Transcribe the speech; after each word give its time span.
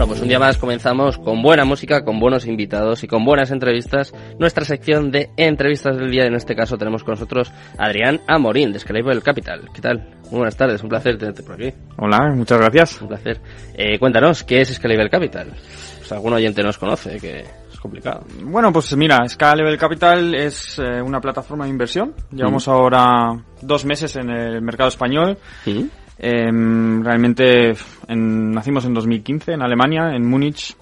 Bueno, 0.00 0.14
pues 0.14 0.22
un 0.22 0.28
día 0.28 0.38
más 0.38 0.56
comenzamos 0.56 1.18
con 1.18 1.42
buena 1.42 1.66
música, 1.66 2.06
con 2.06 2.18
buenos 2.18 2.46
invitados 2.46 3.04
y 3.04 3.06
con 3.06 3.22
buenas 3.22 3.50
entrevistas. 3.50 4.14
Nuestra 4.38 4.64
sección 4.64 5.10
de 5.10 5.28
entrevistas 5.36 5.98
del 5.98 6.10
día, 6.10 6.24
en 6.24 6.34
este 6.34 6.56
caso 6.56 6.78
tenemos 6.78 7.04
con 7.04 7.12
nosotros 7.12 7.52
a 7.76 7.84
Adrián 7.84 8.18
Amorín, 8.26 8.72
de 8.72 8.78
Scalable 8.78 9.20
Capital. 9.20 9.68
¿Qué 9.74 9.82
tal? 9.82 9.98
Muy 10.30 10.38
buenas 10.38 10.56
tardes, 10.56 10.82
un 10.82 10.88
placer 10.88 11.18
tenerte 11.18 11.42
por 11.42 11.56
aquí. 11.56 11.74
Hola, 11.98 12.32
muchas 12.34 12.58
gracias. 12.58 13.02
Un 13.02 13.08
placer. 13.08 13.42
Eh, 13.74 13.98
cuéntanos, 13.98 14.42
¿qué 14.42 14.62
es 14.62 14.72
Scalable 14.72 15.10
Capital? 15.10 15.48
Pues 15.98 16.12
algún 16.12 16.32
oyente 16.32 16.62
nos 16.62 16.78
conoce, 16.78 17.20
que 17.20 17.40
es 17.70 17.78
complicado. 17.78 18.24
Bueno, 18.42 18.72
pues 18.72 18.96
mira, 18.96 19.28
Scalable 19.28 19.76
Capital 19.76 20.34
es 20.34 20.78
eh, 20.78 21.02
una 21.02 21.20
plataforma 21.20 21.64
de 21.64 21.72
inversión. 21.72 22.14
Llevamos 22.30 22.66
ahora 22.68 23.38
dos 23.60 23.84
meses 23.84 24.16
en 24.16 24.30
el 24.30 24.62
mercado 24.62 24.88
español. 24.88 25.36
¿Sí? 25.62 25.90
Eh, 26.22 26.50
realmente 27.02 27.72
en- 28.08 28.50
nacimos 28.50 28.84
en 28.84 28.94
2015 28.94 29.52
en 29.52 29.62
Alemania, 29.62 30.14
en 30.14 30.28
Múnich. 30.28 30.76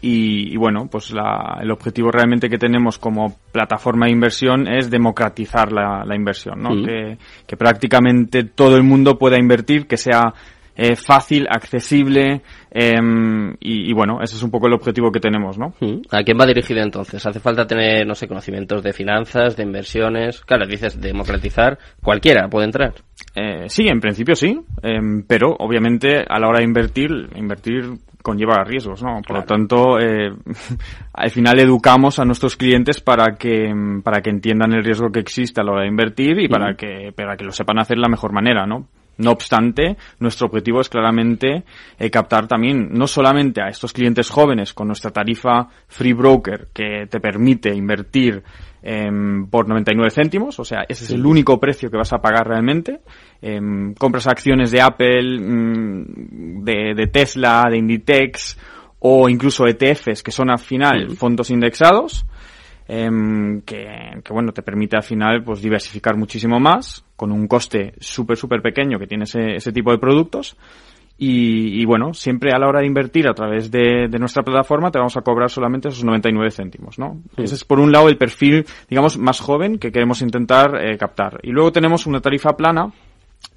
Y, 0.00 0.52
y 0.52 0.56
bueno, 0.56 0.88
pues 0.90 1.12
la- 1.12 1.58
el 1.60 1.70
objetivo 1.70 2.10
realmente 2.10 2.48
que 2.48 2.58
tenemos 2.58 2.98
como 2.98 3.36
plataforma 3.52 4.06
de 4.06 4.12
inversión 4.12 4.66
es 4.66 4.90
democratizar 4.90 5.70
la, 5.70 6.02
la 6.04 6.16
inversión, 6.16 6.60
¿no? 6.60 6.70
Que, 6.84 7.18
que 7.46 7.56
prácticamente 7.56 8.44
todo 8.44 8.76
el 8.76 8.82
mundo 8.82 9.16
pueda 9.18 9.38
invertir, 9.38 9.86
que 9.86 9.96
sea 9.96 10.32
eh, 10.74 10.96
fácil, 10.96 11.46
accesible 11.50 12.40
em, 12.70 13.50
y, 13.60 13.90
y 13.90 13.92
bueno, 13.92 14.20
ese 14.22 14.36
es 14.36 14.42
un 14.42 14.50
poco 14.50 14.66
el 14.68 14.72
objetivo 14.72 15.12
que 15.12 15.20
tenemos, 15.20 15.58
¿no? 15.58 15.74
¿Mm? 15.80 16.00
¿A 16.10 16.22
quién 16.24 16.38
va 16.40 16.46
dirigido 16.46 16.80
entonces? 16.80 17.24
¿Hace 17.26 17.40
falta 17.40 17.66
tener, 17.66 18.06
no 18.06 18.14
sé, 18.14 18.26
conocimientos 18.26 18.82
de 18.82 18.94
finanzas, 18.94 19.54
de 19.54 19.62
inversiones? 19.64 20.40
Claro, 20.40 20.66
dices 20.66 20.98
democratizar, 20.98 21.78
cualquiera 22.02 22.48
puede 22.48 22.64
entrar. 22.64 22.94
Eh, 23.34 23.64
sí, 23.68 23.88
en 23.88 24.00
principio 24.00 24.34
sí, 24.34 24.60
em, 24.82 25.22
pero 25.26 25.56
obviamente 25.58 26.22
a 26.28 26.38
la 26.38 26.48
hora 26.48 26.58
de 26.58 26.64
invertir, 26.64 27.10
invertir 27.34 27.84
conlleva 28.22 28.62
riesgos, 28.64 29.02
¿no? 29.02 29.14
Por 29.16 29.24
Claro. 29.26 29.40
lo 29.40 29.46
tanto, 29.46 29.98
eh, 29.98 30.32
al 31.14 31.30
final 31.30 31.58
educamos 31.58 32.18
a 32.18 32.24
nuestros 32.24 32.56
clientes 32.56 33.00
para 33.00 33.34
que 33.36 33.72
para 34.04 34.20
que 34.20 34.30
entiendan 34.30 34.72
el 34.72 34.84
riesgo 34.84 35.10
que 35.10 35.20
existe 35.20 35.60
a 35.60 35.64
la 35.64 35.72
hora 35.72 35.82
de 35.82 35.88
invertir 35.88 36.38
y 36.40 36.48
para 36.48 36.74
que 36.74 37.12
para 37.16 37.36
que 37.36 37.44
lo 37.44 37.52
sepan 37.52 37.78
hacer 37.78 37.96
de 37.96 38.02
la 38.02 38.08
mejor 38.08 38.32
manera, 38.32 38.66
¿no? 38.66 38.86
No 39.22 39.30
obstante, 39.30 39.96
nuestro 40.18 40.46
objetivo 40.48 40.80
es 40.80 40.88
claramente 40.88 41.64
eh, 41.98 42.10
captar 42.10 42.48
también 42.48 42.88
no 42.92 43.06
solamente 43.06 43.62
a 43.62 43.68
estos 43.68 43.92
clientes 43.92 44.28
jóvenes 44.30 44.72
con 44.72 44.88
nuestra 44.88 45.10
tarifa 45.10 45.68
Free 45.88 46.12
Broker 46.12 46.68
que 46.72 47.06
te 47.08 47.20
permite 47.20 47.74
invertir 47.74 48.42
em, 48.82 49.46
por 49.46 49.68
99 49.68 50.10
céntimos, 50.10 50.58
o 50.58 50.64
sea, 50.64 50.80
ese 50.88 51.04
es 51.04 51.10
el 51.12 51.24
único 51.24 51.60
precio 51.60 51.88
que 51.88 51.96
vas 51.96 52.12
a 52.12 52.18
pagar 52.18 52.48
realmente. 52.48 53.00
Em, 53.40 53.94
compras 53.94 54.26
acciones 54.26 54.72
de 54.72 54.80
Apple, 54.80 55.38
mm, 55.38 56.64
de, 56.64 56.94
de 56.96 57.06
Tesla, 57.06 57.64
de 57.70 57.78
Inditex 57.78 58.58
o 58.98 59.28
incluso 59.28 59.66
ETFs 59.66 60.22
que 60.22 60.30
son 60.32 60.50
al 60.50 60.58
final 60.58 61.10
Sí. 61.10 61.16
fondos 61.16 61.50
indexados. 61.50 62.24
Em, 62.92 63.62
que, 63.62 64.20
que, 64.22 64.32
bueno, 64.32 64.52
te 64.52 64.62
permite 64.62 64.96
al 64.96 65.02
final 65.02 65.42
pues 65.42 65.62
diversificar 65.62 66.16
muchísimo 66.16 66.60
más 66.60 67.04
con 67.16 67.32
un 67.32 67.46
coste 67.46 67.94
súper 67.98 68.36
súper 68.36 68.60
pequeño 68.60 68.98
que 68.98 69.06
tiene 69.06 69.24
ese, 69.24 69.56
ese 69.56 69.72
tipo 69.72 69.90
de 69.92 69.98
productos 69.98 70.56
y, 71.18 71.80
y, 71.80 71.84
bueno, 71.84 72.14
siempre 72.14 72.52
a 72.52 72.58
la 72.58 72.66
hora 72.66 72.80
de 72.80 72.86
invertir 72.86 73.28
a 73.28 73.34
través 73.34 73.70
de, 73.70 74.08
de 74.08 74.18
nuestra 74.18 74.42
plataforma 74.42 74.90
te 74.90 74.98
vamos 74.98 75.16
a 75.16 75.20
cobrar 75.20 75.50
solamente 75.50 75.88
esos 75.88 76.04
99 76.04 76.50
céntimos, 76.50 76.98
¿no? 76.98 77.20
Sí. 77.36 77.44
Ese 77.44 77.54
es 77.54 77.64
por 77.64 77.78
un 77.78 77.92
lado 77.92 78.08
el 78.08 78.16
perfil, 78.16 78.66
digamos, 78.88 79.18
más 79.18 79.38
joven 79.38 79.78
que 79.78 79.92
queremos 79.92 80.20
intentar 80.20 80.74
eh, 80.82 80.98
captar. 80.98 81.38
Y 81.42 81.50
luego 81.50 81.70
tenemos 81.70 82.06
una 82.06 82.20
tarifa 82.20 82.56
plana 82.56 82.92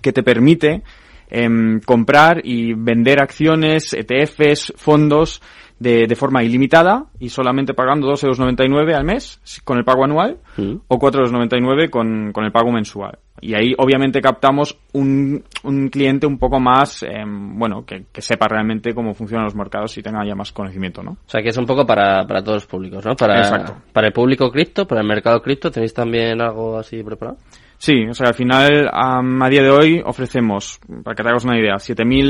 que 0.00 0.12
te 0.12 0.22
permite 0.22 0.82
em, 1.30 1.80
comprar 1.80 2.40
y 2.44 2.74
vender 2.74 3.20
acciones, 3.20 3.92
ETFs, 3.94 4.72
fondos 4.76 5.40
de, 5.78 6.06
de 6.08 6.16
forma 6.16 6.42
ilimitada 6.42 7.06
y 7.20 7.28
solamente 7.28 7.72
pagando 7.72 8.08
2,99 8.08 8.80
euros 8.80 8.96
al 8.96 9.04
mes 9.04 9.40
con 9.64 9.78
el 9.78 9.84
pago 9.84 10.04
anual 10.04 10.38
Mm. 10.56 10.74
o 10.88 10.98
4,99 10.98 11.62
euros 11.62 11.90
con, 11.90 12.32
con 12.32 12.44
el 12.44 12.50
pago 12.50 12.72
mensual. 12.72 13.16
Y 13.40 13.54
ahí 13.54 13.72
obviamente 13.78 14.20
captamos 14.20 14.76
un, 14.92 15.44
un 15.62 15.88
cliente 15.88 16.26
un 16.26 16.36
poco 16.36 16.58
más, 16.58 17.04
em, 17.04 17.56
bueno, 17.56 17.84
que, 17.86 18.06
que 18.12 18.20
sepa 18.20 18.48
realmente 18.48 18.92
cómo 18.92 19.14
funcionan 19.14 19.44
los 19.44 19.54
mercados 19.54 19.96
y 19.96 20.02
tenga 20.02 20.26
ya 20.26 20.34
más 20.34 20.50
conocimiento, 20.50 21.04
¿no? 21.04 21.12
O 21.12 21.28
sea, 21.28 21.40
que 21.40 21.50
es 21.50 21.56
un 21.56 21.64
poco 21.64 21.86
para, 21.86 22.26
para 22.26 22.42
todos 22.42 22.56
los 22.56 22.66
públicos, 22.66 23.04
¿no? 23.06 23.14
Para, 23.14 23.38
Exacto. 23.38 23.76
para 23.92 24.08
el 24.08 24.12
público 24.12 24.50
cripto, 24.50 24.84
para 24.88 25.02
el 25.02 25.06
mercado 25.06 25.40
cripto, 25.40 25.70
¿tenéis 25.70 25.94
también 25.94 26.40
algo 26.40 26.76
así 26.76 27.00
preparado? 27.04 27.38
Sí, 27.78 28.06
o 28.08 28.14
sea, 28.14 28.28
al 28.28 28.34
final, 28.34 28.90
am, 28.92 29.40
a 29.40 29.48
día 29.48 29.62
de 29.62 29.70
hoy 29.70 30.02
ofrecemos, 30.04 30.80
para 31.04 31.14
que 31.14 31.22
te 31.22 31.28
hagas 31.28 31.44
una 31.44 31.56
idea, 31.58 31.76
7.000 31.76 32.26